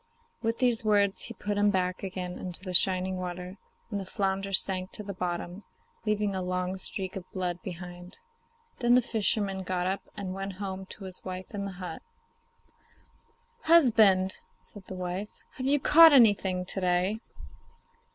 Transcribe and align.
With 0.41 0.57
these 0.57 0.83
words 0.83 1.25
he 1.25 1.35
put 1.35 1.59
him 1.59 1.69
back 1.69 2.01
again 2.01 2.39
into 2.39 2.59
the 2.63 2.73
shining 2.73 3.17
water, 3.17 3.57
and 3.91 3.99
the 3.99 4.05
flounder 4.07 4.51
sank 4.51 4.91
to 4.93 5.03
the 5.03 5.13
bottom, 5.13 5.63
leaving 6.07 6.33
a 6.35 6.41
long 6.41 6.75
streak 6.77 7.15
of 7.15 7.31
blood 7.31 7.61
behind. 7.61 8.17
Then 8.79 8.95
the 8.95 9.03
fisherman 9.03 9.61
got 9.61 9.85
up, 9.85 10.01
and 10.17 10.33
went 10.33 10.53
home 10.53 10.87
to 10.87 11.03
his 11.03 11.23
wife 11.23 11.53
in 11.53 11.65
the 11.65 11.73
hut. 11.73 12.01
'Husband,' 13.65 14.37
said 14.59 14.85
his 14.89 14.97
wife, 14.97 15.29
'have 15.51 15.67
you 15.67 15.79
caught 15.79 16.19
nothing 16.19 16.65
to 16.65 16.81
day? 16.81 17.19